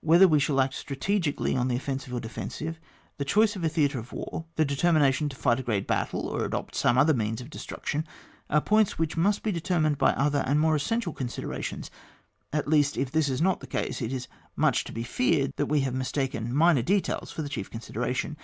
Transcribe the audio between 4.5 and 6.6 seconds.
the determination to fight a great battle, or